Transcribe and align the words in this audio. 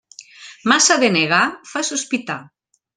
Massa 0.73 0.97
de 1.05 1.11
negar 1.19 1.43
fa 1.75 1.87
sospitar. 1.95 2.43